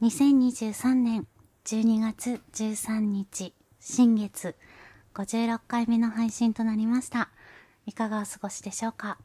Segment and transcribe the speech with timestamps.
[0.00, 1.26] 2023年
[1.64, 4.54] 12月13日、新月
[5.12, 7.30] 56回目の配信となりました。
[7.84, 9.18] いかがお過ごしでしょうか？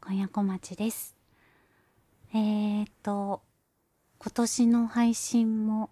[0.00, 1.14] 今夜小町です。
[2.34, 3.42] えーっと、
[4.18, 5.90] 今年の配信も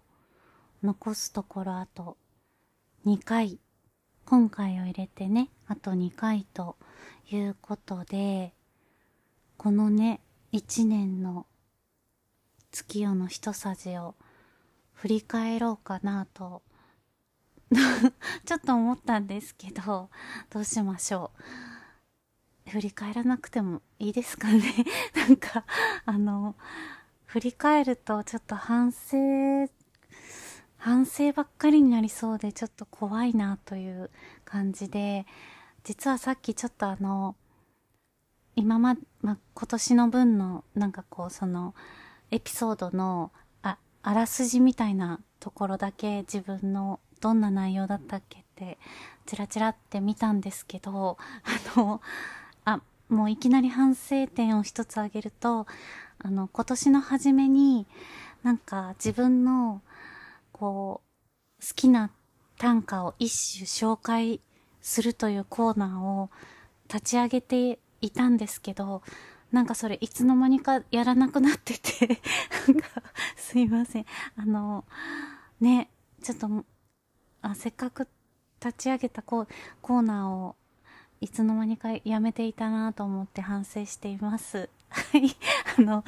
[0.83, 2.17] 残すところあと
[3.05, 3.57] 2回、
[4.25, 6.75] 今回を入れてね、あと2回と
[7.31, 8.53] いうことで、
[9.55, 10.19] このね、
[10.51, 11.45] 1年の
[12.73, 14.15] 月夜の一さじを
[14.93, 16.63] 振り返ろうかなと
[18.45, 20.09] ちょっと思ったんですけど、
[20.49, 21.31] どうしましょ
[22.67, 22.69] う。
[22.71, 24.61] 振り返らなくてもいいですかね。
[25.15, 25.65] なんか、
[26.05, 26.55] あの、
[27.25, 29.69] 振り返るとちょっと反省、
[30.77, 34.09] 反省ばっかりになりそうでちょっと怖いなという
[34.45, 35.25] 感じで、
[35.83, 37.35] 実はさっきちょっとあの、
[38.55, 41.73] 今ま、ま、今年の分のなんかこうその、
[42.33, 48.79] エピソードのああらすじみたいなところだけ自分のどんな内容だったっけって
[49.27, 51.17] チラチラって見たんですけど
[51.75, 52.01] あの
[52.65, 55.67] あもういきなり反省点を一つ挙げると
[56.17, 57.85] あの今年の初めに
[58.41, 59.83] なんか自分の
[60.51, 61.01] こ
[61.61, 62.09] う好きな
[62.57, 64.41] 短歌を一首紹介
[64.81, 66.31] するというコーナーを
[66.91, 69.03] 立ち上げていたんですけど
[69.53, 72.19] なんかそれいつの間にかやらなくなってて
[72.67, 72.87] なんか
[73.37, 74.05] すいません。
[74.35, 74.83] あの、
[75.61, 75.89] ね、
[76.23, 76.65] ちょっと、
[77.43, 78.07] あ、せっかく
[78.59, 79.47] 立ち上げたコー
[79.81, 80.55] コーナーを
[81.21, 84.69] いつの間にかやめていたなと思って反省しています。
[84.89, 85.35] はい。
[85.77, 86.03] あの、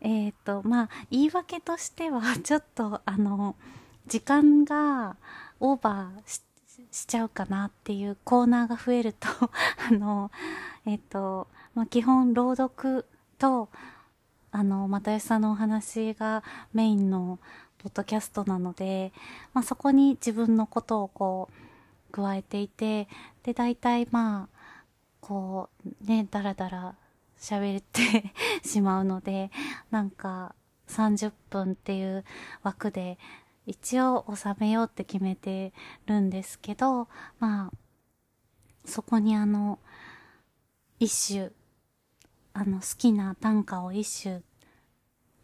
[0.00, 3.54] えっ、と、まあ、言い訳としては、ちょっと、あの、
[4.08, 5.16] 時間が
[5.60, 6.42] オーバーし
[6.90, 9.28] しちゃうかなっていうコーナーが増えると、
[9.88, 10.30] あの、
[10.84, 13.04] えっ、と、まあ、基本朗読
[13.38, 13.68] と、
[14.50, 17.38] あの、又吉さんのお話がメインの
[17.76, 19.12] ポッドキャストなので、
[19.52, 21.50] まあ、そこに自分のことをこ
[22.10, 23.08] う、加えていて、
[23.42, 24.82] で、大体まあ、
[25.20, 26.94] こう、ね、だらだら
[27.38, 28.32] 喋って
[28.66, 29.50] しまうので、
[29.90, 30.54] なんか、
[30.88, 32.24] 30分っていう
[32.62, 33.18] 枠で、
[33.66, 35.74] 一応収めようって決めて
[36.06, 37.72] るんですけど、まあ、
[38.86, 39.78] そこにあの、
[40.98, 41.50] 一首、
[42.58, 44.42] あの、好きな短歌を一首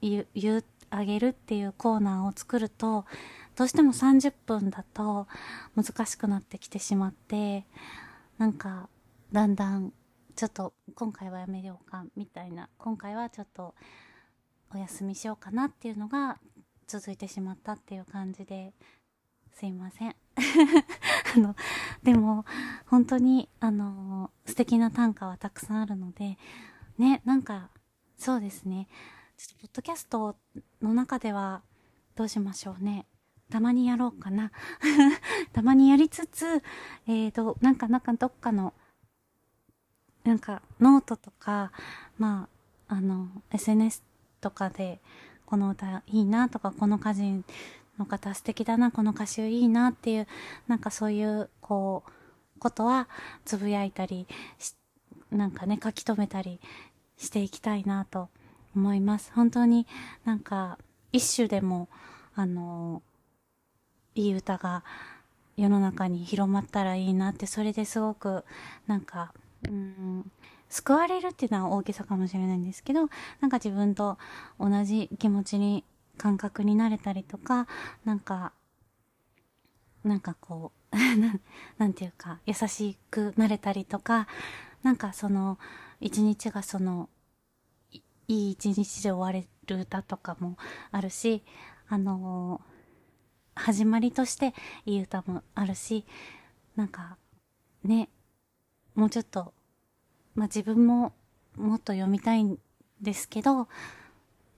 [0.01, 3.05] 言う、言う、あげるっていうコーナーを作ると、
[3.55, 5.27] どうしても30分だと
[5.77, 7.67] 難しくなってきてしまって、
[8.39, 8.89] なんか、
[9.31, 9.93] だんだん、
[10.37, 13.75] ちょっと今回はやめようか、みたいな、今回はちょっと
[14.75, 16.39] お休みしようかなっていうのが
[16.87, 18.73] 続いてしまったっていう感じで、
[19.53, 20.17] すいません。
[21.37, 21.57] あの、
[22.03, 22.47] でも、
[22.87, 26.39] 本当に、あの、素敵な短歌はたくさんあるので、
[26.99, 27.71] ね、なんか、
[28.17, 28.89] そうですね。
[29.37, 30.37] ちょっと、ポッドキャスト
[30.81, 31.63] の中では、
[32.15, 33.07] どうしましょうね。
[33.51, 34.51] たまにやろうかな。
[35.53, 36.63] たまにやりつつ、
[37.07, 38.75] えーと、なんか、なんか、どっかの、
[40.25, 41.73] なんか、ノートとか、
[42.19, 42.49] ま
[42.89, 44.03] あ、あの、SNS
[44.41, 45.01] とかで、
[45.47, 47.45] この歌いいなとか、この歌人
[47.99, 50.27] の方素敵だな、この歌集いいなっていう、
[50.69, 53.09] なんかそういう、こう、ことは
[53.45, 54.27] つぶやいたり
[54.59, 54.82] して、
[55.33, 56.61] なんかね、書き留めたり
[57.17, 58.29] していきたいなと
[58.77, 59.33] 思います。
[59.35, 59.87] 本当に
[60.25, 60.79] なんか、
[61.13, 61.89] 一種でも、
[62.35, 63.03] あの、
[64.15, 64.85] いい歌が
[65.57, 68.45] 世の中に広まったらいいなって、それですごく、
[68.87, 69.33] なんか、
[69.69, 70.31] うん、
[70.69, 73.09] 救われるっていうのは大げさかもしれないんですけど、
[73.41, 74.19] なんか自分と
[74.59, 75.85] 同じ気持ちに、
[76.19, 77.67] 感覚になれたりとか、
[78.05, 78.53] なんか、
[80.05, 81.41] なんかこう、 なん
[81.79, 84.27] なんていうか、優しくなれたりとか、
[84.83, 85.59] なんかその、
[86.01, 87.09] 一日がその、
[87.91, 90.57] いいい一日で終われる歌とかも
[90.91, 91.43] あるし、
[91.89, 92.73] あのー
[93.55, 94.55] 始まりとして
[94.87, 96.05] いい歌もあるし、
[96.75, 97.17] なんか、
[97.85, 98.09] ね、
[98.95, 99.53] もうちょっと、
[100.35, 101.13] まあ、自分も
[101.57, 102.59] もっと読みたいん
[103.01, 103.69] ですけど、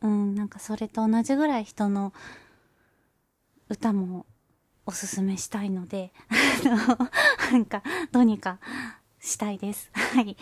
[0.03, 2.13] うん、なんかそれと同じぐらい人の
[3.69, 4.27] 歌も
[4.87, 6.13] おすすめしたいので、
[6.67, 7.11] あの、
[7.53, 7.83] なんか、
[8.13, 8.59] どうにか
[9.25, 9.91] したいです。
[9.95, 10.37] はい。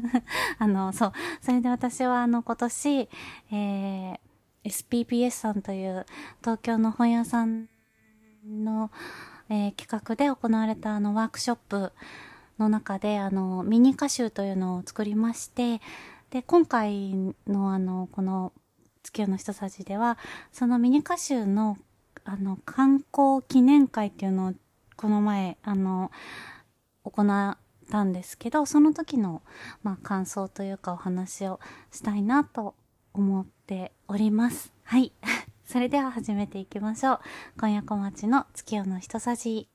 [0.58, 1.12] あの、そう。
[1.40, 4.18] それで私はあの、今年、えー、
[4.64, 6.04] SPPS さんという
[6.40, 7.68] 東京の本屋さん
[8.44, 8.90] の、
[9.48, 11.92] えー企画で行われたあのワークショップ
[12.58, 15.80] の中であのミニ歌集というのを作りまして
[16.30, 18.52] で今回のあのこの
[19.02, 20.18] 月夜の一さじでは
[20.52, 21.78] そのミニ歌集の
[22.24, 24.52] あの観光記念会っていうのを
[24.96, 26.10] この前あの
[27.04, 27.22] 行
[27.90, 29.42] たんですけどその時の、
[29.82, 32.74] まあ、感想というかお話をしたいなと
[33.12, 34.72] 思っております。
[34.84, 35.12] はい。
[35.66, 37.20] それでは始めていきましょう。
[37.58, 39.68] 今夜小町の月夜の一さじ。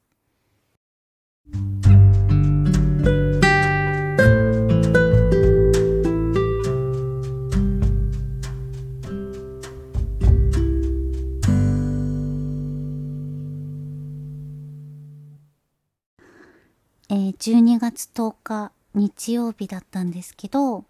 [17.43, 20.85] 12月10日日曜日だったんですけど、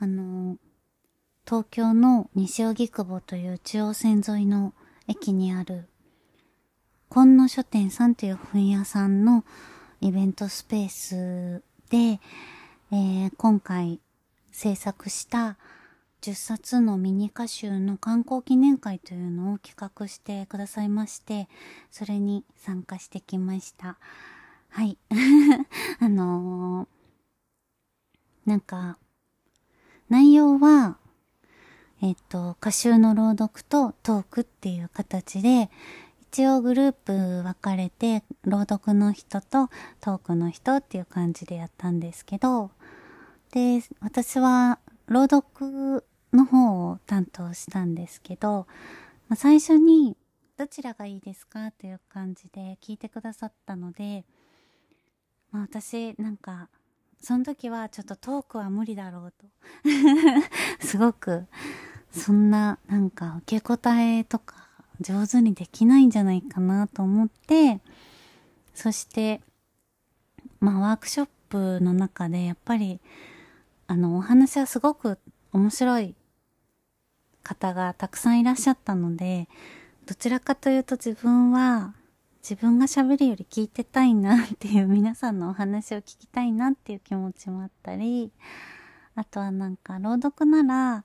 [0.00, 0.56] あの、
[1.46, 4.74] 東京の西荻窪という中央線沿いの
[5.06, 5.88] 駅にある、
[7.08, 9.44] 今野書店さんという本屋さんの
[10.00, 12.18] イベントスペースで、
[12.90, 14.00] えー、今回
[14.50, 15.56] 制作した
[16.22, 21.48] 10冊のミニ歌集の観光記念会というのを企画してくださいまして、
[21.92, 23.98] それに参加してきました。
[24.72, 24.96] はい。
[26.00, 28.96] あのー、なんか、
[30.08, 30.96] 内容は、
[32.00, 35.70] えっと、歌集の朗読とトークっていう形で、
[36.22, 39.68] 一応グループ分かれて、朗読の人と
[40.00, 42.70] トークの人っていう感じでやったんですけど、
[43.50, 46.02] で、私は朗読
[46.32, 48.66] の方を担当したんですけど、
[49.28, 50.16] まあ、最初に
[50.56, 54.24] どちらがいいですかっていう感じで聞いてくださったので、
[55.52, 56.68] まあ私なんか、
[57.20, 59.46] その時はちょっとトークは無理だろうと。
[60.84, 61.46] すごく、
[62.10, 64.68] そんななんか受け答えとか
[65.00, 67.80] 上手にできないんじゃないかなと思って、
[68.74, 69.40] そして、
[70.58, 73.00] まあワークショップの中でやっぱり、
[73.86, 75.18] あのお話はすごく
[75.52, 76.14] 面白い
[77.42, 79.48] 方がたくさんいらっしゃったので、
[80.06, 81.94] どちらかというと自分は
[82.42, 88.32] 自分が喋るより聞いてたいなっていう皆さんのお話を聞きたいなっていう気持ちもあったり、
[89.14, 91.04] あとはなんか朗読なら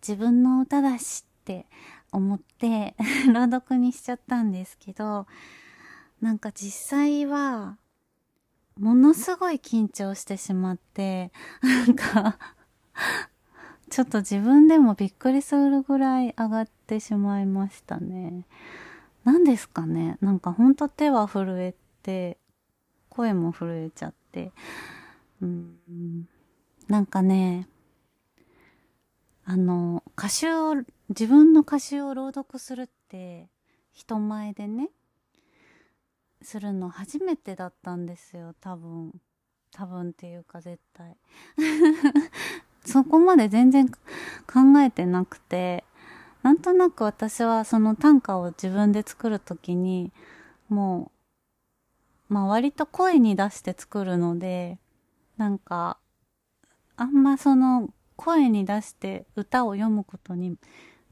[0.00, 1.66] 自分の歌だしって
[2.10, 2.96] 思って
[3.32, 5.28] 朗読にしちゃったんですけど、
[6.20, 7.78] なんか実際は
[8.76, 11.30] ものすごい緊張してしまって、
[11.62, 12.38] なんか
[13.88, 18.46] ちょっと自分でもびっくりするぐらい上がってしまいましたね。
[19.24, 22.38] 何ですかねなんかほんと手は震えて、
[23.08, 24.52] 声も震えちゃって。
[25.40, 26.28] うん、
[26.88, 27.68] なんかね、
[29.44, 30.76] あの、歌集を、
[31.08, 33.48] 自分の歌集を朗読するって、
[33.92, 34.90] 人前でね、
[36.42, 39.12] するの初めてだったんですよ、多分。
[39.72, 41.16] 多分っていうか絶対。
[42.84, 43.96] そこまで全然考
[44.80, 45.84] えてなくて、
[46.42, 50.12] なんとなく私はその短歌を自分で作るときに、
[50.68, 51.12] も
[52.30, 54.78] う、まあ割と声に出して作るので、
[55.36, 55.98] なんか、
[56.96, 60.56] あんまその声に出して歌を読むことに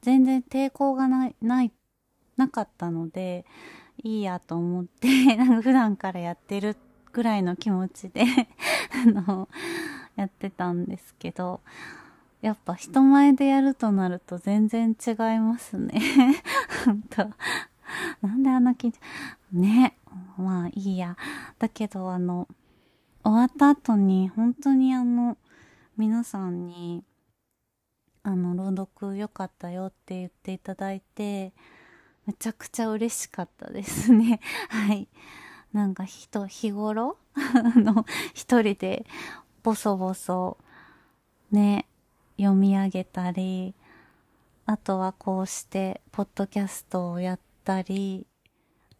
[0.02, 1.72] 全然抵抗がない、ない、
[2.36, 3.44] なかったので、
[4.02, 6.76] いいやと思って、なんか普段からやってる
[7.12, 8.24] ぐらいの気持ちで
[9.06, 9.48] あの、
[10.16, 11.60] やってたんですけど、
[12.40, 16.00] やっぱ人前でやるとなると全然違いますね。
[16.86, 17.30] 本当
[18.26, 18.98] なんであんな緊張、
[19.52, 19.96] ね。
[20.36, 21.16] まあいいや。
[21.58, 22.48] だけどあの、
[23.22, 25.36] 終わった後に本当にあの、
[25.96, 27.04] 皆さんに、
[28.22, 31.52] あの、朗読良かったよって言っていただいて、
[32.26, 34.40] めちゃくちゃ嬉しかったですね。
[34.70, 35.08] はい。
[35.72, 37.18] なんか人、日頃？
[37.36, 39.04] あの、一人で、
[39.62, 40.56] ボソボソ、
[41.50, 41.86] ね、
[42.40, 43.74] 読み上げたり、
[44.64, 48.26] あとはこうして、ポッドキャストをやったり、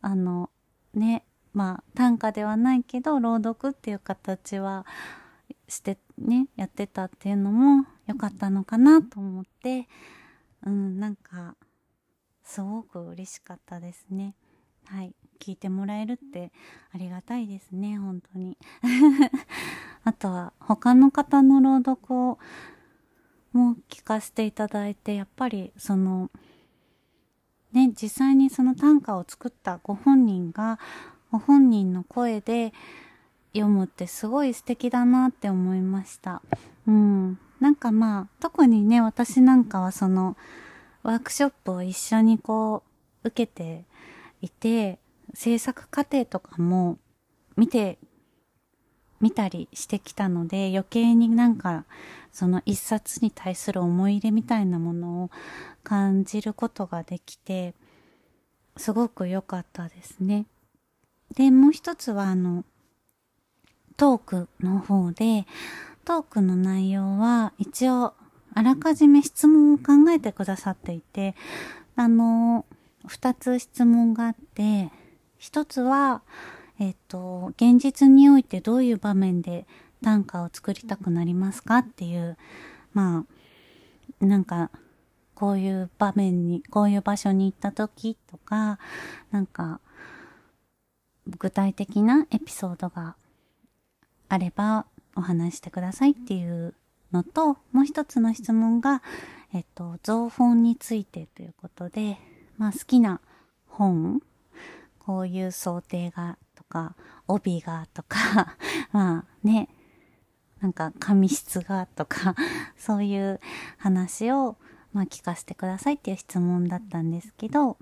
[0.03, 0.51] あの、
[0.93, 4.85] ね、まあ、短歌ではないけど、朗読っていう形は
[5.69, 9.89] してね、やってたっていうのも良かったのかなと思って、
[10.67, 11.57] うん、なんか、
[12.45, 14.35] すごく嬉しかったですね。
[14.87, 15.15] はい。
[15.39, 16.53] 聞いてもらえるって
[16.93, 18.59] ありがたいですね、本当に。
[20.05, 22.39] あとは、他の方の朗読を
[23.53, 26.31] も聞かせていただいて、やっぱりその、
[27.73, 30.79] ね、実際にその短歌を作ったご本人が、
[31.31, 32.73] ご本人の声で
[33.53, 36.43] 読むってすごい素敵だなって思いました。
[36.87, 37.39] うん。
[37.61, 40.37] なんかまあ、特にね、私なんかはその、
[41.03, 42.83] ワークショップを一緒にこ
[43.23, 43.85] う、受けて
[44.41, 44.99] いて、
[45.35, 46.99] 制作過程とかも
[47.57, 47.99] 見て
[49.21, 51.85] 見たりしてきたので余計になんか
[52.33, 55.31] その一冊に対する思い入れみたいなものを
[55.83, 57.75] 感じることができて
[58.77, 60.47] すごく良かったですね。
[61.37, 62.65] で、もう一つはあの
[63.97, 65.47] トークの方で
[66.05, 68.15] トークの内容は一応
[68.55, 71.35] あらかじめ質問を考えてくださっていて
[71.95, 72.65] あの
[73.07, 74.91] 2つ質問があって、
[75.41, 76.23] 1つは、
[76.81, 79.67] えっ、と、現実においてどういう場面で
[80.03, 82.39] 短歌を作りたくなりますかっていう、
[82.95, 83.27] ま
[84.21, 84.71] あ、なんか、
[85.35, 88.79] こういう場面に、こういう場所に行った時とか、
[89.31, 89.81] なんか、
[91.27, 93.15] 具体的なエピソードが
[94.31, 96.75] あればお話してくださいっていう
[97.13, 99.03] のと、もう一つの質問が、
[99.53, 102.17] えっと、造本についてということで、
[102.57, 103.21] まあ好きな
[103.69, 104.23] 本、
[104.99, 106.39] こういう想定が
[106.71, 106.95] か、
[107.27, 108.57] 帯がとか、
[108.93, 109.69] まあね、
[110.61, 112.35] なんか紙質がとか、
[112.79, 113.41] そういう
[113.77, 114.57] 話を、
[114.93, 117.77] まあ聞かせてくださいっていう質問だったんですけど、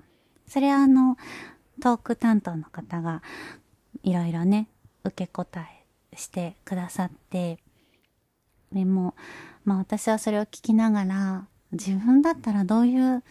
[0.47, 1.17] それはあの、
[1.79, 3.21] トーク担当の方が
[4.03, 4.67] いろいろね、
[5.03, 7.59] 受け答えしてくださって、
[8.71, 9.15] でも、
[9.63, 13.23] まあ私はそれを聞きながら、自分だったらどういう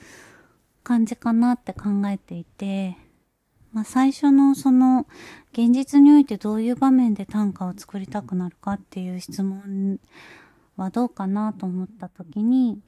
[0.85, 2.97] 感じかなって考えていて、
[3.73, 5.07] まあ最初のその、
[5.53, 9.99] 現実においてどういう場面で短歌を作りたくなるかっていう質問
[10.77, 12.81] はどうかなと思った時に、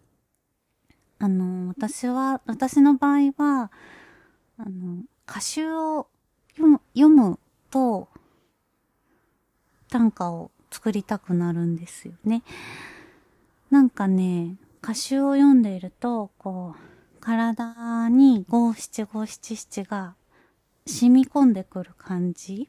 [1.18, 3.70] あの、私は、私の場合は、
[4.58, 6.06] あの、歌集を
[6.52, 7.38] 読む読む
[7.70, 8.08] と、
[9.90, 12.42] 短歌を作りたくなるんですよね。
[13.70, 20.14] なんかね、歌集を読んでいると、こう、体に五七五七七が
[20.90, 22.68] 染み込んでくる感じ？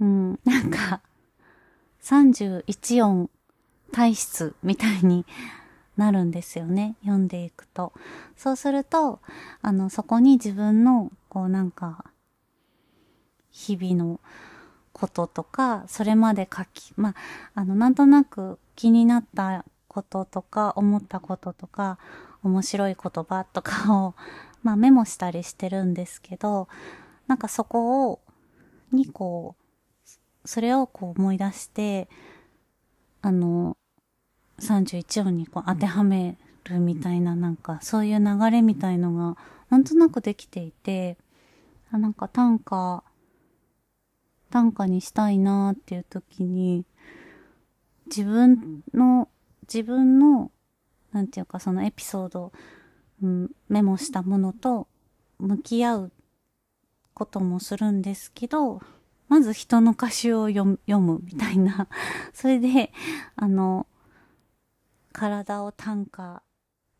[0.00, 1.00] うん、なんか、
[2.02, 3.30] 31音
[3.92, 5.24] 体質みたいに
[5.96, 6.96] なるんですよね。
[7.02, 7.92] 読んでいくと。
[8.36, 9.20] そうすると、
[9.60, 12.04] あの、そこに自分の、こうなんか、
[13.50, 14.20] 日々の
[14.92, 17.14] こととか、それまで書き、まあ、
[17.54, 21.98] あの、なんとなく気になったこととか、思ったこととか、
[22.42, 24.14] 面白い言葉とかを、
[24.62, 26.68] まあ、メモしたりしてるんですけど、
[27.26, 28.20] なんかそこを、
[28.92, 32.08] にこう、それをこう思い出して、
[33.20, 33.76] あの、
[34.60, 39.36] 31音にこう当てはめるみたいな、なんかそういう流れみたいのが、
[39.70, 41.16] なんとなくできていて、
[41.90, 43.04] あなんか短歌、
[44.50, 46.84] 短歌にしたいなーっていう時に、
[48.06, 49.28] 自分の、
[49.62, 50.50] 自分の、
[51.12, 52.52] なんていうかそのエピソード、
[53.22, 54.88] うん、メモしたものと
[55.38, 56.12] 向き合う
[57.14, 58.80] こともするんですけど、
[59.28, 61.88] まず人の歌詞を読むみたいな。
[62.34, 62.92] それで、
[63.36, 63.86] あの、
[65.12, 66.42] 体を短歌、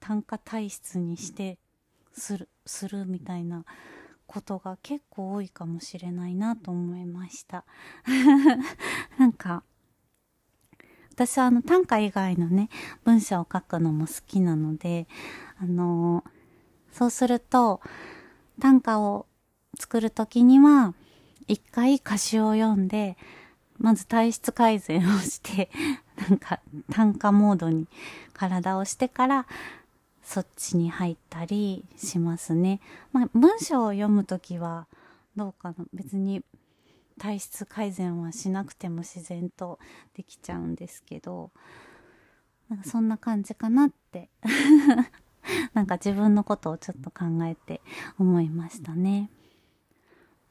[0.01, 1.59] 短歌体質にして、
[2.13, 3.65] する、するみたいな
[4.27, 7.65] ことが結構多いかもしれないなと思いました。
[9.19, 9.63] なんか、
[11.13, 12.71] 私はあの短歌以外のね、
[13.05, 15.07] 文章を書くのも好きなので、
[15.59, 17.83] あのー、そうすると、
[18.59, 19.27] 短歌を
[19.79, 20.95] 作るときには、
[21.49, 23.17] 一回歌詞を読んで、
[23.79, 25.71] まず体質改善をして、
[26.29, 26.61] なんか
[26.91, 27.89] 短歌モードに
[28.33, 29.47] 体をしてから、
[30.23, 32.81] そっちに入ったりしますね。
[33.13, 34.87] まあ、文章を読むときは
[35.37, 36.45] どうかな別に
[37.19, 39.79] 体質改善はしなくても自然と
[40.15, 41.51] できちゃうんですけど、
[42.69, 44.31] なんかそんな感じかなって
[45.75, 47.81] なんか自分のことをちょっと考えて
[48.19, 49.31] 思いましたね。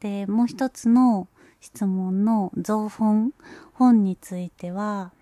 [0.01, 1.29] で、もう一つの
[1.61, 3.33] 質問の造本、
[3.73, 5.13] 本については、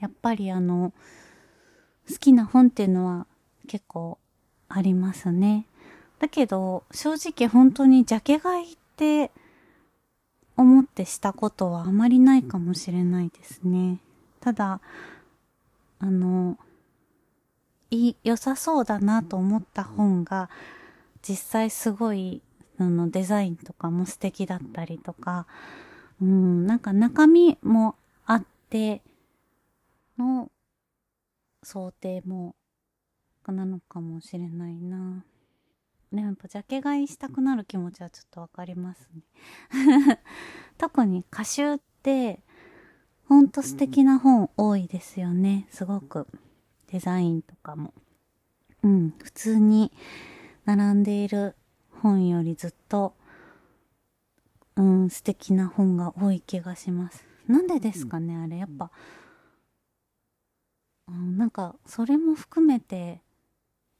[0.00, 0.92] やっぱりあの、
[2.10, 3.26] 好きな本っていうのは
[3.68, 4.18] 結構
[4.68, 5.66] ありますね。
[6.18, 9.30] だけど、正直本当にジャケ買いって
[10.56, 13.98] 思ってしたことはあまりないかもしれないですね。
[14.40, 14.80] ただ、
[15.98, 16.58] あの、
[18.24, 20.48] 良さそうだなと思った本が、
[21.22, 22.42] 実際すごい、
[22.82, 25.46] あの、デザインとかも素敵だったりとか、
[26.20, 27.96] うん、なんか中身も
[28.26, 29.02] あって、
[30.18, 30.50] の
[31.62, 32.54] 想定も
[33.50, 35.24] なのかもしれないな。
[36.12, 39.22] ね、やっぱジャケ買いしたくなる気持ちはちょっとわかりますね。
[40.76, 42.42] 特に歌集って、
[43.28, 45.66] ほんと素敵な本多いですよね。
[45.70, 46.28] すごく。
[46.88, 47.94] デザインとかも。
[48.82, 49.90] うん、普通に
[50.66, 51.56] 並んでいる
[52.02, 53.14] 本よりずっと、
[54.76, 57.24] うん、素敵な本が多い気がします。
[57.46, 58.58] なんでですかね、あれ。
[58.58, 58.90] やっぱ、
[61.08, 63.20] うん、なんか、それも含めて、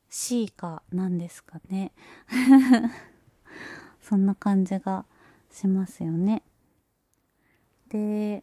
[0.08, 1.92] C かなんですかね。
[4.02, 5.06] そんな感じが
[5.50, 6.42] しますよね。
[7.88, 8.42] で、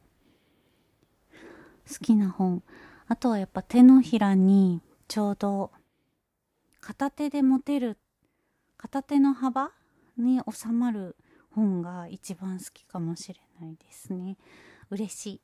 [1.87, 2.63] 好きな本。
[3.07, 5.71] あとはやっぱ手のひらにちょうど
[6.79, 7.97] 片手で持てる、
[8.81, 9.71] 片手の幅
[10.17, 11.17] に収まる
[11.51, 14.37] 本が一番好きかもしれないですね。
[14.89, 15.41] 嬉しい。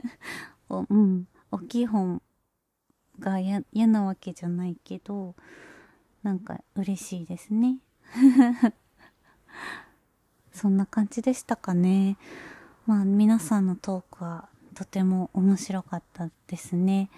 [0.68, 1.26] おうん。
[1.50, 2.20] 大きい本
[3.18, 5.34] が嫌なわけじゃないけど、
[6.22, 7.78] なんか嬉しいですね。
[10.52, 12.18] そんな感じでしたかね。
[12.84, 17.08] まあ皆さんのトークはとても面白かったですね。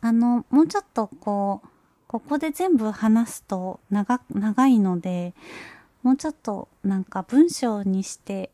[0.00, 1.68] あの、もうちょっとこう、
[2.10, 5.32] ここで全部話すと長、長いので、
[6.02, 8.50] もうちょっとなんか文章にして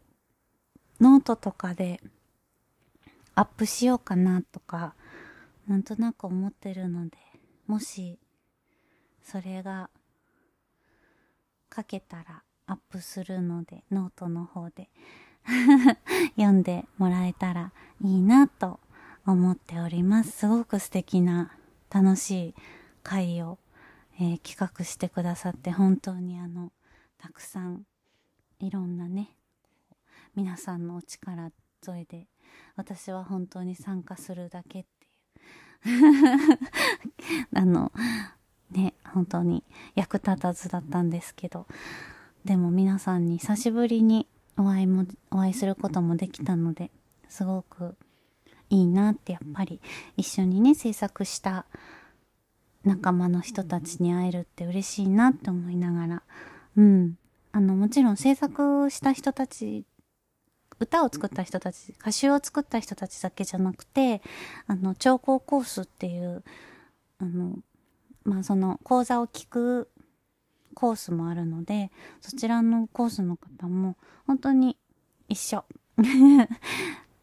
[1.00, 2.02] ノートとかで
[3.34, 4.92] アップしようかなとか、
[5.66, 7.16] なんとなく思ってるので、
[7.66, 8.18] もし、
[9.22, 9.88] それが
[11.74, 14.90] 書けたらアップするので、ノートの方で
[16.36, 17.72] 読んでもらえたら
[18.02, 18.80] いいなと
[19.24, 20.32] 思っております。
[20.32, 21.56] すごく素敵な
[21.88, 22.54] 楽しい
[23.06, 23.58] 会を、
[24.18, 26.72] えー、企画してくださって本当にあの、
[27.18, 27.86] たくさん
[28.58, 29.30] いろんなね、
[30.34, 32.26] 皆さんのお力添えで
[32.74, 34.84] 私は本当に参加するだけっ
[35.84, 36.58] ていう。
[37.54, 37.92] あの、
[38.72, 39.62] ね、本当に
[39.94, 41.68] 役立たずだったんですけど、
[42.44, 46.90] でも皆さんに久しぶりにお会いも、お会いすることもできたので、
[47.28, 47.96] すごく
[48.68, 49.80] いいなってやっぱり
[50.16, 51.66] 一緒にね、制作した
[52.86, 56.22] 仲間の人たちに会えるって嬉しいなって思いながら、
[56.76, 57.18] うん。
[57.50, 59.84] あの、もちろん制作した人たち、
[60.78, 64.22] 歌を作った人たち、歌集を作った人たちだけじゃなくて、
[64.68, 66.44] あの、聴講コースっていう、
[67.18, 67.58] あの、
[68.24, 69.90] まあ、その講座を聞く
[70.74, 71.90] コースもあるので、
[72.20, 74.76] そちらのコースの方も本当に
[75.28, 75.64] 一緒。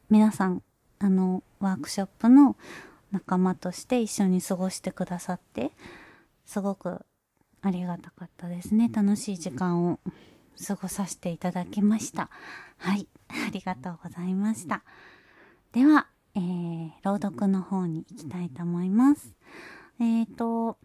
[0.10, 0.62] 皆さん、
[1.00, 2.58] あの、ワークショップの
[3.14, 5.72] 仲間として一緒に過ごしてくださって、
[6.46, 7.06] すごく
[7.62, 8.90] ありがたかったですね。
[8.92, 10.00] 楽しい時間を
[10.68, 12.32] 過ごさせていただきました。
[12.78, 13.08] はい。
[13.30, 14.84] ありがとうございました。
[15.74, 19.36] では、えー、朗読の方に行きたいと思います。
[20.00, 20.80] えっ、ー、と、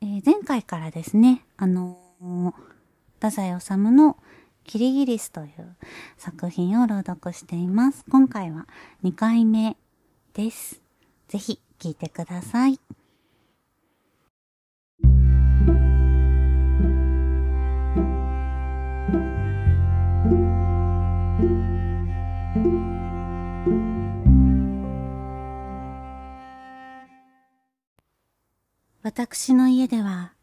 [0.00, 2.52] えー、前回からですね、あのー、
[3.14, 4.18] 太宰治の
[4.64, 5.76] キリギリスという
[6.16, 8.04] 作品を朗読しています。
[8.10, 8.66] 今回は
[9.04, 9.76] 2回目
[10.32, 10.80] です。
[11.28, 12.80] ぜひ聞いてください。
[29.02, 30.34] 私の家では、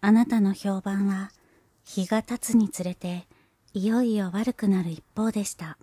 [0.00, 1.30] あなたの評判は、
[1.84, 3.26] 日が経つにつれて、
[3.74, 5.76] いよいよ悪くなる一方でした。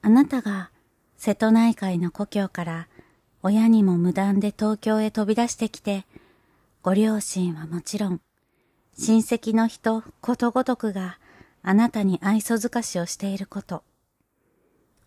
[0.00, 0.70] あなたが、
[1.18, 2.88] 瀬戸内海の故郷から、
[3.42, 6.06] 親にも無断で東京へ飛び出してきて、
[6.80, 8.20] ご両親はもちろん、
[8.96, 11.18] 親戚の人ことごとくが
[11.62, 13.82] あなたに愛想づかしをしていること、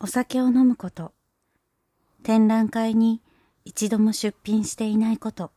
[0.01, 1.13] お酒を飲むこと、
[2.23, 3.21] 展覧会に
[3.63, 5.51] 一度も出品していないこと、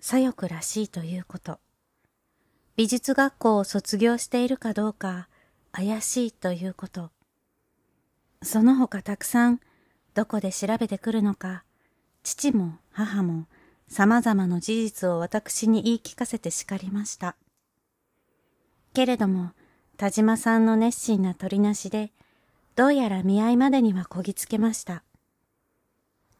[0.00, 1.58] 左翼らしいということ。
[2.76, 5.28] 美術学校を卒業しているかどうか
[5.70, 7.10] 怪しいということ。
[8.42, 9.60] その他たくさん
[10.14, 11.64] どこで調べてくるのか、
[12.22, 13.46] 父も母も
[13.88, 17.36] 様々な事実を私に言い聞かせて叱りました。
[18.94, 19.52] けれども、
[19.96, 22.12] 田島さんの熱心な取りなしで、
[22.76, 25.04] どうやら見合いまでにはこぎつけました。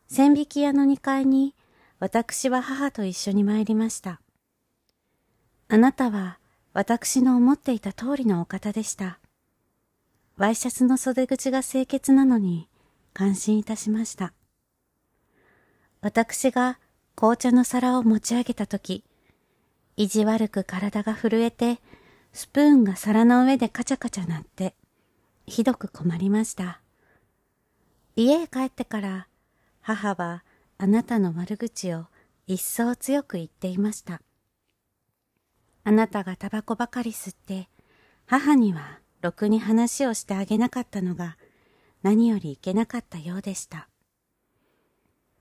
[0.08, 1.54] 千匹屋の2階に
[2.00, 4.20] 私は母と一緒に参りました。
[5.68, 6.38] あなたは
[6.72, 9.19] 私の思っていた通りのお方でした。
[10.40, 12.66] ワイシャツの袖口が清潔なのに
[13.12, 14.32] 感心いたしました。
[16.00, 16.78] 私が
[17.14, 19.04] 紅茶の皿を持ち上げたとき、
[19.98, 21.78] 意地悪く体が震えて、
[22.32, 24.74] スプーンが皿の上でカチャカチャ鳴って、
[25.44, 26.80] ひどく困りました。
[28.16, 29.28] 家へ帰ってから
[29.82, 30.42] 母は
[30.78, 32.06] あなたの悪口を
[32.46, 34.22] 一層強く言っていました。
[35.84, 37.68] あなたがタバコばかり吸って、
[38.24, 41.36] 母にはろくに話をしてあげなかったのが
[42.02, 43.88] 何よりいけなかったようでした。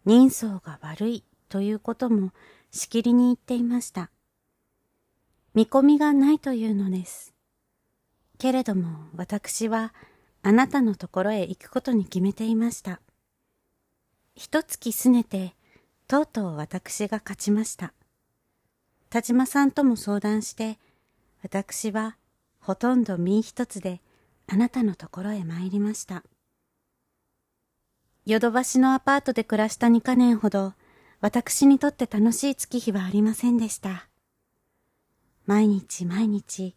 [0.06, 2.32] 人相が悪いということも
[2.72, 4.12] しきりに言っていました。
[5.54, 7.34] 見込みがないというのです。
[8.38, 9.94] けれども私は
[10.42, 13.02] あなたのところへ行くことに決めていました。
[14.36, 15.54] 一月すねて、
[16.08, 17.94] とうとう私が勝ちました。
[19.10, 20.80] 田島さんとも相談して、
[21.44, 22.16] 私は
[22.70, 24.00] ほとんど身一つで
[24.46, 26.24] あなたのところへ参りました。
[28.28, 30.76] ヨドバシのアパートで暮らした2か年ほど、
[31.20, 34.08] 私にとって楽しい月日はありませんでした。
[35.48, 36.76] 毎日毎日、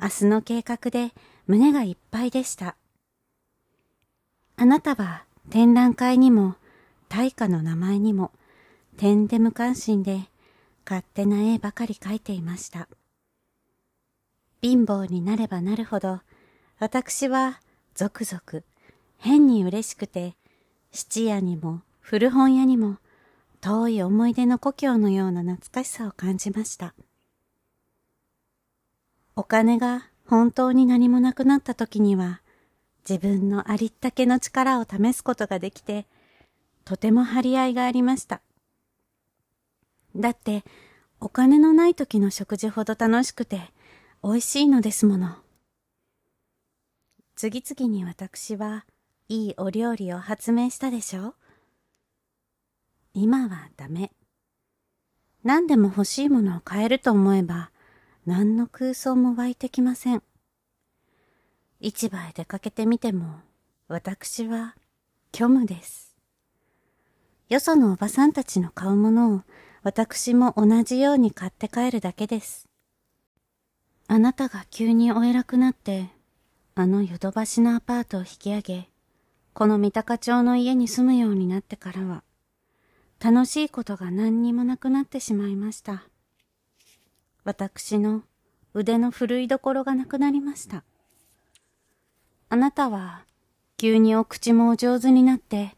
[0.00, 1.10] 明日の計画で
[1.48, 2.76] 胸がいっぱいでした。
[4.54, 6.54] あなたは展覧会にも、
[7.08, 8.30] 大化の名前にも、
[8.96, 10.20] 点で無関心で、
[10.88, 12.86] 勝手な絵ばかり描いていました。
[14.62, 16.20] 貧乏になればなるほど、
[16.78, 17.60] 私は
[17.94, 18.62] ゾクゾク、
[19.18, 20.36] 変に嬉しくて、
[20.92, 22.98] 質屋にも古本屋にも、
[23.60, 26.94] 遠い思い出の故郷のような懐かしさを感じました。
[29.34, 32.40] お金が本当に何もなくなった時には、
[33.08, 36.06] 自分のありったけの力を試すことができて、
[36.84, 38.42] とても張り合いがありました。
[40.14, 40.62] だって、
[41.20, 43.72] お金のない時の食事ほど楽しくて、
[44.24, 45.34] 美味しいのですもの。
[47.34, 48.86] 次々に私は
[49.28, 51.30] いいお料理を発明したでしょ？
[51.30, 51.34] う
[53.14, 54.12] 今はダメ。
[55.42, 57.72] 何でも欲しいものを買えると思えば、
[58.24, 60.22] 何の空想も湧いてきません。
[61.80, 63.40] 市場へ出かけてみても、
[63.88, 64.76] 私は
[65.34, 66.14] 虚無です。
[67.48, 69.42] よそのおばさんたちの買うものを
[69.82, 72.68] 私も同じように買って帰るだけです。
[74.12, 76.10] あなたが急にお偉くなって、
[76.74, 78.88] あのヨドバシのアパートを引き上げ、
[79.54, 82.22] この三鷹町の家に住むようになってからは、
[83.24, 86.02] 楽しいことが何にもなくなってしまいました。
[87.44, 88.20] 私の
[88.74, 90.84] 腕の振るいどころがなくなりました。
[92.50, 93.24] あなたは
[93.78, 95.74] 急にお口もお上手になって、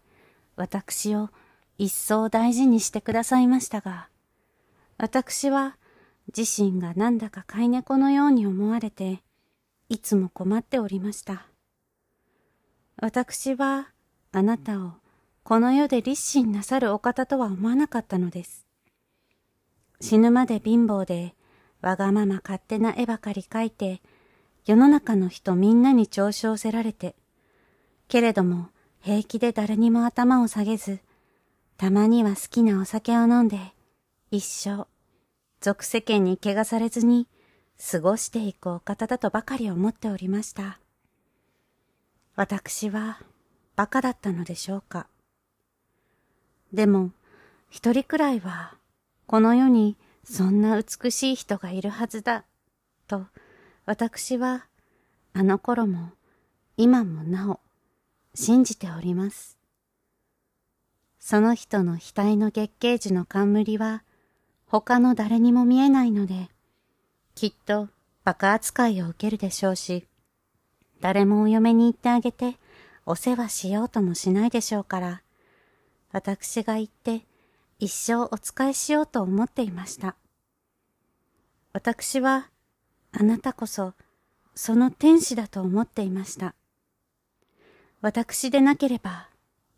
[0.56, 1.30] 私を
[1.78, 4.08] 一層大事にしてくださいましたが、
[4.98, 5.76] 私は
[6.36, 9.22] 自身がなんだか飼い猫のように思われて、
[9.88, 11.46] いつも困っておりました。
[12.96, 13.88] 私は
[14.32, 14.92] あなたを
[15.42, 18.66] この世で立身なさるお方とは思わなかったのです。
[20.00, 21.34] 死ぬまで貧乏で、
[21.82, 24.00] わがまま勝手な絵ばかり描いて、
[24.64, 27.14] 世の中の人みんなに調子をせられて、
[28.08, 28.68] けれども
[29.00, 31.00] 平気で誰にも頭を下げず、
[31.76, 33.58] たまには好きなお酒を飲んで、
[34.30, 34.86] 一生、
[35.64, 37.26] 俗世間に怪我されずに
[37.90, 40.78] 過ごしていくお方だとばかり思っておりました。
[42.36, 43.22] 私は
[43.74, 45.06] 馬鹿だったのでしょうか。
[46.74, 47.12] でも、
[47.70, 48.74] 一人くらいは、
[49.26, 52.44] この世にそんな美しい人がいるはずだ、
[53.08, 53.24] と、
[53.86, 54.66] 私は、
[55.32, 56.10] あの頃も、
[56.76, 57.60] 今もなお、
[58.34, 59.56] 信じております。
[61.18, 64.02] その人の額の月桂樹の冠は、
[64.80, 66.48] 他の誰にも見えないので、
[67.36, 67.90] きっと
[68.24, 70.08] 馬鹿扱いを受けるでしょうし、
[71.00, 72.56] 誰もお嫁に行ってあげて、
[73.06, 75.22] お世話しようともしないでしょうから、
[76.10, 77.24] 私が言って
[77.78, 80.16] 一生お仕えしようと思っていました。
[81.72, 82.48] 私は
[83.12, 83.94] あなたこそ
[84.56, 86.56] その天使だと思っていました。
[88.00, 89.28] 私でなければ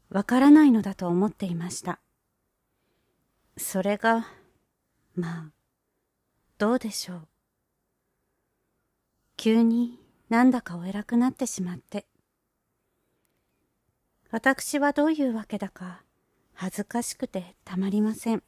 [0.09, 1.99] わからないのだと思っていました。
[3.59, 4.27] それが、
[5.17, 5.53] まあ、
[6.59, 7.29] どうでしょう。
[9.37, 9.99] 急に
[10.29, 12.07] なんだかお偉くなってしまって。
[14.31, 16.03] 私はどういうわけだか
[16.53, 18.43] 恥ずかしくてたまりません。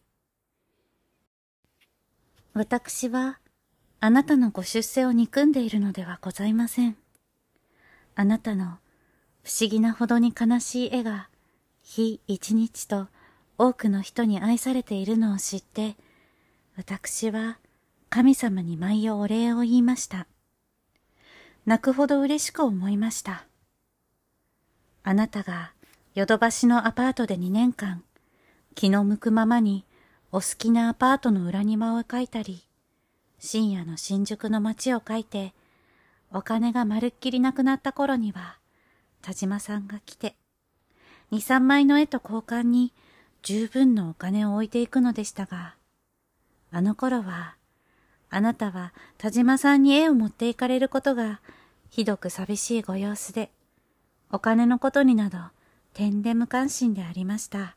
[2.52, 3.38] 私は
[4.00, 6.96] あなたのご出世を憎んでいるのではございません。
[8.14, 8.78] あなたの
[9.42, 11.30] 不思議なほどに悲しい絵が
[11.82, 13.08] 日一日と
[13.56, 15.96] 多くの人に愛されているのを知って、
[16.78, 17.58] 私は
[18.08, 20.28] 神様に毎夜お礼を言いました。
[21.66, 23.46] 泣くほど嬉しく思いました。
[25.02, 25.72] あなたが
[26.14, 28.04] ヨドバシのアパートで2年間、
[28.76, 29.86] 気の向くままに
[30.30, 32.62] お好きなアパートの裏庭を描いたり、
[33.40, 35.54] 深夜の新宿の街を描いて、
[36.32, 38.56] お金がまるっきりなくなった頃には、
[39.20, 40.36] 田島さんが来て、
[41.32, 42.92] 二三枚の絵と交換に
[43.42, 45.74] 十分のお金を置いていくのでしたが、
[46.70, 47.56] あの頃は、
[48.30, 51.40] あなたは田島さんに絵を持っていかれることが
[51.88, 53.50] ひどく寂しいご様子で、
[54.30, 55.38] お金のことになど
[55.94, 57.76] 点で無関心でありました。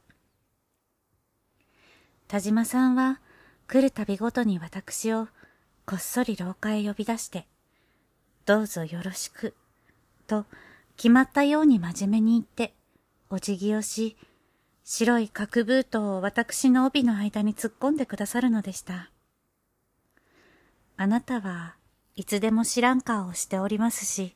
[2.27, 3.19] 田島さんは
[3.67, 5.27] 来るたびごとに私を
[5.85, 7.47] こっそり廊下へ呼び出して、
[8.45, 9.55] どうぞよろしく、
[10.27, 10.45] と
[10.97, 12.73] 決まったように真面目に言って、
[13.29, 14.17] お辞儀をし、
[14.93, 19.09] 白い角ブートを私の帯の間に突っ込んでくださるのでした。
[20.97, 21.77] あなたは
[22.17, 24.35] いつでも知らん顔をしておりますし、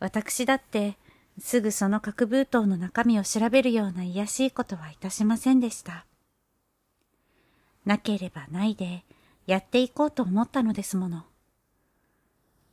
[0.00, 0.96] 私だって
[1.38, 6.06] すぐその核封筒の中身を調べるような卑しいことはいたしませんでした。
[7.84, 9.04] なければないで、
[9.46, 11.26] やっていこうと思ったのですもの。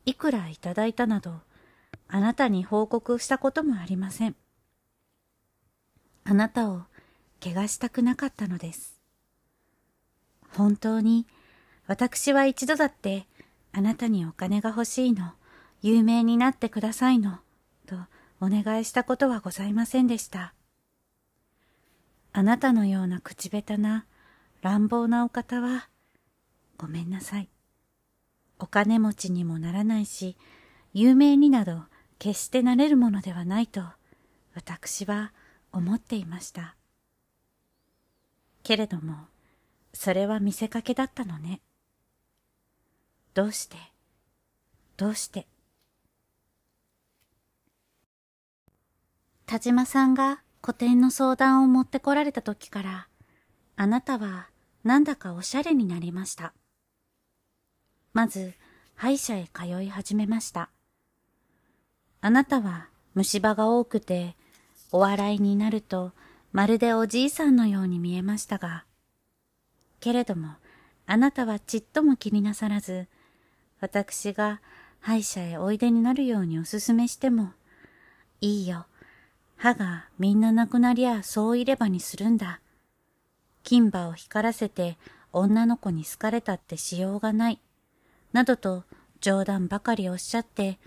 [0.06, 1.42] いくらいただいたなど、
[2.08, 4.36] あなたに報告したこともありません。
[6.28, 6.82] あなたを
[7.42, 9.00] 怪我したくなかったのです。
[10.50, 11.28] 本当に
[11.86, 13.28] 私は一度だって
[13.72, 15.34] あなたにお金が欲しいの、
[15.82, 17.40] 有名になってくださいの、
[17.86, 17.96] と
[18.42, 20.54] お願いしたことはございませんでした。
[22.34, 24.06] あなたのような口下手な
[24.62, 25.90] 乱暴なお方は、
[26.78, 27.50] ごめんなさい。
[28.58, 30.38] お金持ちにもならないし、
[30.94, 31.84] 有名になど
[32.18, 33.84] 決してなれるものではないと、
[34.56, 35.34] 私は
[35.76, 36.78] 思っていました。
[38.64, 39.28] けれども、
[39.94, 41.60] それは見せかけだったのね。
[43.34, 43.76] どうして？
[44.96, 45.48] どうして？
[49.46, 53.08] 田島さんが古典の相談を持ってこられた時から、
[53.76, 54.48] あなたは
[54.86, 56.54] なんだかおしゃれになりました。
[58.14, 58.54] まず、
[58.96, 60.70] 歯医者へ通い始めました。
[62.22, 64.38] あなたは虫歯が多くて、
[64.96, 66.14] お笑いになると
[66.54, 68.86] まるでおじいさんのように見えましたが、
[70.00, 70.54] けれども、
[71.06, 73.10] あなたはちっとも気になさらず、
[73.82, 74.62] 私が
[75.02, 77.52] 歯医者へおいでになるようにお勧めしても、
[78.40, 78.86] いいよ。
[79.58, 82.62] 歯がみんななくなりゃそういればにするんだ。
[83.64, 84.98] 金歯を光らせて
[85.34, 87.60] 女の子に好かれたってしようがない。
[88.32, 88.86] などと
[89.20, 90.80] 冗談ばかりおっしゃって、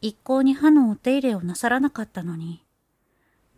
[0.00, 2.61] 一向に歯のお手入れをなさらなかったのに、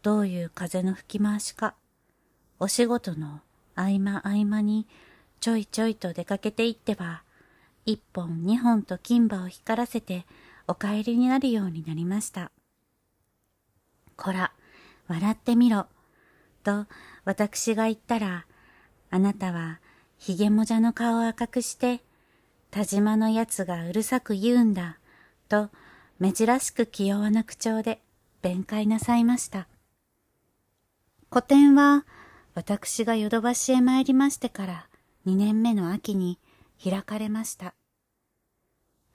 [0.05, 1.75] どういう風の吹き回しか、
[2.61, 3.41] お仕事の
[3.75, 4.87] 合間合間に
[5.41, 7.23] ちょいちょいと出かけていっては、
[7.87, 10.27] 一本二本と金歯を光らせて
[10.69, 12.51] お帰りになるようになりました。
[14.17, 14.53] こら、
[15.09, 15.87] 笑ってみろ。
[16.65, 16.85] と
[17.25, 18.45] 私が言ったら、
[19.11, 19.81] あなたは
[20.19, 22.03] ひげもじゃの顔を赤くして、
[22.71, 24.99] 田島のやつがうるさく言うんだ、
[25.49, 25.71] と
[26.21, 28.03] 珍しく気弱な口調で
[28.43, 29.67] 弁解なさいました。
[31.35, 32.07] 古典は
[32.55, 34.87] 私がヨドバシへ参りましてから
[35.27, 36.39] 2年目の秋に
[36.81, 37.75] 開かれました。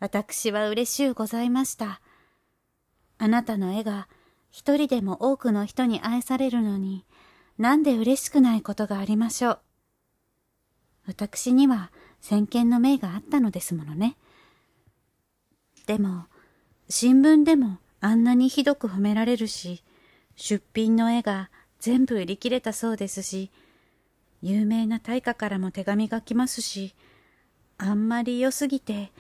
[0.02, 2.02] 私は嬉しゅうございました。
[3.20, 4.10] あなたの絵が
[4.52, 7.06] 一人でも多くの人に愛されるのに、
[7.58, 9.60] なんで嬉しくないことがありましょう。
[11.08, 14.18] 私には先見の明があったのですものね。
[15.88, 16.26] でも、
[16.90, 19.86] 新聞でもあんなにひどく褒められるし、
[20.36, 23.52] 出品の絵が全部売り切れたそうですし、
[24.42, 26.94] 有名な大家からも手紙が来ますし、
[27.78, 29.12] あんまり良すぎて、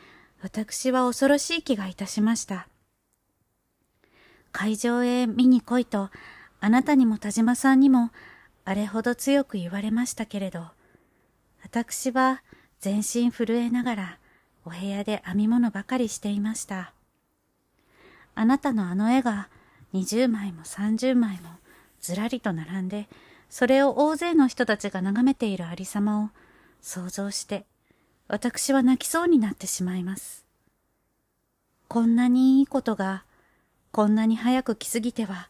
[0.41, 2.67] 私は恐ろしい気がいたしました。
[4.51, 6.09] 会場へ見に来いと、
[6.61, 8.11] あなたにも田島さんにも、
[8.65, 10.67] あれほど強く言われましたけれど、
[11.63, 12.41] 私は
[12.79, 14.17] 全身震えながら、
[14.65, 16.93] お部屋で編み物ばかりしていました。
[18.35, 19.49] あなたのあの絵が
[19.93, 21.49] 20枚も30枚も
[22.01, 23.07] ずらりと並んで、
[23.49, 26.29] それを大勢の人たちが眺めているありさまを
[26.81, 27.65] 想像して、
[28.27, 30.45] 私は泣きそうになってしまいます。
[31.87, 33.23] こんなにいいことが
[33.91, 35.49] こんなに早く来すぎては、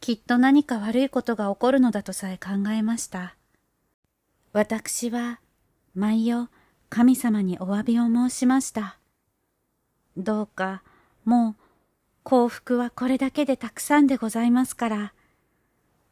[0.00, 3.36] きっと何か悪いことが起こるのだとさえ考えました。
[4.52, 5.40] 私は、
[5.94, 6.48] 毎夜、
[6.90, 8.98] 神様にお詫びを申しました。
[10.16, 10.82] どうか、
[11.24, 11.62] もう、
[12.24, 15.14] 幸福はこれだけでたくさんでございますから、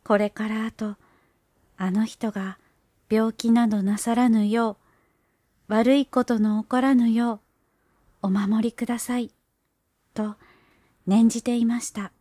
[0.04, 0.96] これからあと、
[1.76, 2.58] あの人が
[3.08, 4.78] 病気などなさらぬよ
[5.68, 7.40] う、悪いことの起こらぬよう、
[8.22, 9.30] お守りください、
[10.14, 10.36] と、
[11.06, 12.12] 念じていました。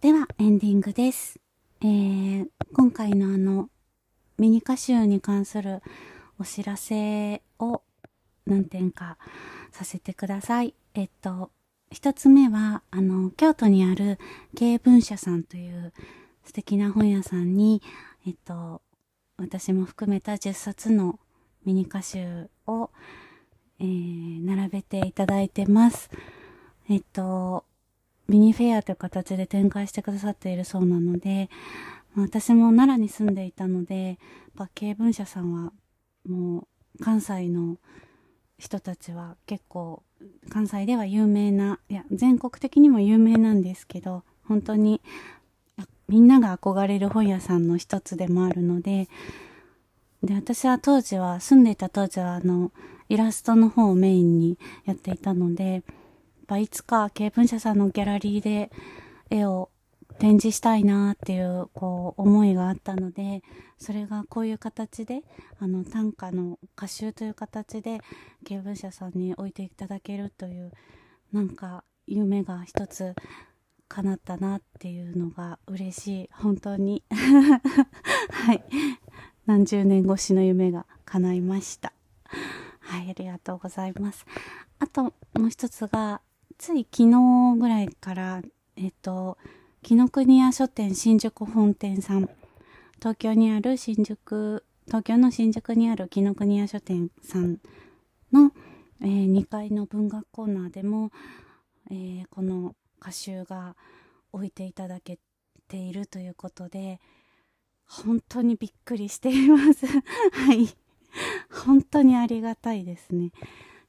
[0.00, 1.38] では、エンディングです。
[1.80, 3.68] えー、今回のあの、
[4.38, 5.82] ミニ歌集に関する
[6.38, 7.82] お知らせを
[8.46, 9.18] 何点か
[9.70, 10.74] させてください。
[10.94, 11.50] えっと、
[11.90, 14.18] 一つ目は、あの、京都にある
[14.56, 15.92] 経文社さんという
[16.44, 17.82] 素敵な本屋さんに、
[18.26, 18.82] えっと、
[19.36, 21.18] 私も含めた10冊の
[21.64, 22.90] ミニ歌集を、
[23.78, 26.10] えー、並べていただいてます。
[26.88, 27.64] えっと、
[28.28, 31.50] ミニフェアという形で展開してくださっているそうなので、
[32.16, 34.18] 私も奈良に住んでいたので、
[34.58, 35.72] やっ経文社さんは
[36.28, 37.78] もう関西の
[38.58, 40.02] 人たちは結構
[40.50, 45.00] 関西では有名な、いや、全国的にも有名なんですけど、本当に
[46.08, 49.08] みんなが憧れる本屋さんの一つでもあるので、
[50.22, 52.70] で、私は当時は、住んでいた当時は、あの、
[53.08, 55.82] イラストの方をメインにやっていたので、やっ
[56.46, 58.70] ぱいつか経文社さんのギャラリーで
[59.30, 59.70] 絵を
[60.18, 63.42] 展示したいなっていうこう思いがあったので
[63.78, 65.22] それがこういう形で
[65.58, 68.00] あの短歌の歌集という形で
[68.44, 70.72] 経文社さんに置いていただけるという
[71.32, 73.14] なんか夢が一つ
[73.88, 76.30] 叶ったなっていうのが嬉しい。
[76.32, 77.02] 本当に。
[77.12, 78.64] はい。
[79.44, 81.92] 何十年越しの夢が叶いました。
[82.80, 84.24] はいありがとうございます。
[84.78, 85.02] あと
[85.34, 86.22] もう一つが
[86.56, 88.42] つい昨日ぐらいから
[88.76, 89.36] えっと
[89.82, 92.30] 紀ノ国屋書店新宿本店さん。
[93.00, 97.58] 東京にある新宿東京の新宿にある紀ノ国屋書店さん
[98.32, 98.52] の、
[99.00, 101.10] えー、2階の文学コーナーでも、
[101.90, 103.74] えー、この歌集が
[104.32, 105.18] 置いていただけ
[105.66, 107.00] ているということで
[107.84, 109.84] 本当にびっくりしています。
[110.30, 110.68] はい。
[111.50, 113.32] 本当にありがたいですね。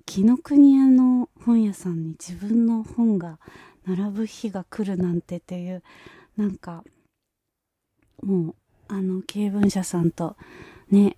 [0.07, 3.39] 紀ノ国屋の本屋さんに自分の本が
[3.85, 5.83] 並ぶ日が来るなんてっていう
[6.37, 6.83] なんか
[8.21, 8.55] もう
[8.87, 10.35] あの経文社さんと
[10.89, 11.17] ね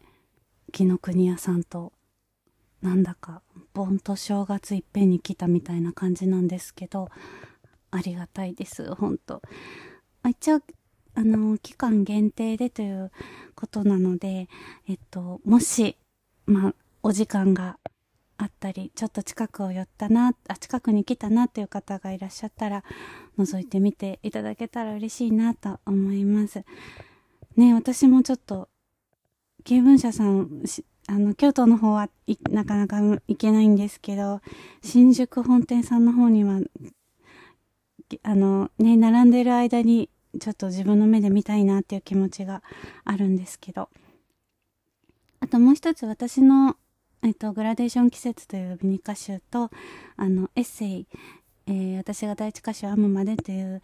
[0.71, 1.93] 紀ノ国屋さんと
[2.81, 3.41] なんだか
[3.73, 7.09] 盆と正月いっぺんに来たみたいな感じなんですけど
[7.95, 9.41] ありがたいです、本当。
[10.27, 10.61] 一応、
[11.13, 13.11] あの、期間限定でという
[13.55, 14.49] ことなので、
[14.87, 15.97] えっと、もし、
[16.45, 17.77] まあ、お時間が
[18.37, 22.83] あったり、ちょっと近くを寄ったな、あ、近くに来たなっていう方がいらっしゃったら、
[23.37, 26.63] 覗いてみていただけたら嬉しいなと思います。
[27.55, 28.69] ね、私もちょっと、
[29.63, 30.63] 経文社さん、
[31.07, 32.09] あの、京都の方は
[32.49, 34.41] なかなか行けないんですけど、
[34.81, 36.59] 新宿本店さんの方には
[38.23, 42.61] あのね並んでる間にちょっと自分の目で見たいなっていう気持ちが
[43.03, 43.89] あるんですけど
[45.39, 46.75] あともう一つ私の、
[47.23, 49.71] えっと、グラデーション季節というミニ歌集と
[50.15, 51.07] あのエッセイ、
[51.67, 53.81] えー、私が第一歌手編むまでという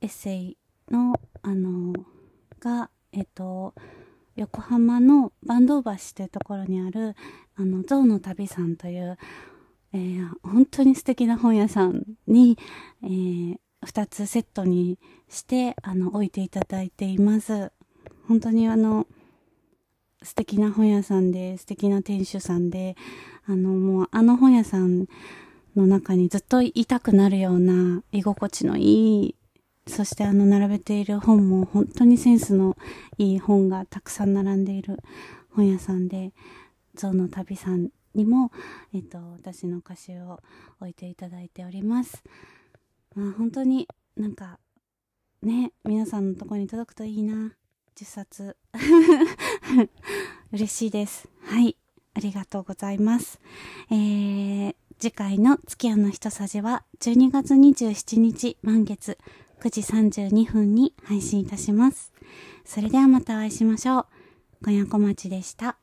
[0.00, 0.56] エッセイ
[0.90, 1.92] のあの
[2.60, 3.74] がえっと
[4.36, 7.16] 横浜の坂東橋というところにある
[7.56, 9.18] あの象の旅さんという
[9.92, 12.58] えー、本当に素敵な本屋さんに、
[13.02, 17.72] えー、2つセットにしてあの置いていただいています。
[18.28, 19.06] 本当にあの
[20.22, 22.96] 素敵な本屋さんで素敵な店主さんで
[23.46, 25.06] あのもうあの本屋さん
[25.76, 29.34] の中にずっといたくなるような居心地のいい
[29.86, 32.76] そしてあの並べている本も本当にセンスの
[33.18, 34.98] いい本がたくさん並んでいる
[35.50, 36.32] 本屋さんで
[36.94, 38.50] 象の旅さんにも、
[38.94, 40.40] えっと、私の歌集を
[40.80, 42.24] 置いていただいております。
[43.14, 44.58] まあ、本当になんか、
[45.42, 47.52] ね、皆さんのとこに届くといいな。
[47.96, 48.56] 10冊。
[50.52, 51.28] 嬉しいです。
[51.44, 51.76] はい。
[52.14, 53.40] ありがとうございます。
[53.90, 59.18] えー、次回の月夜の一さじは12月27日満月
[59.60, 62.12] 9時32分に配信いたします。
[62.64, 64.06] それではまたお会いしましょう。
[64.62, 65.78] 小夜小町でした。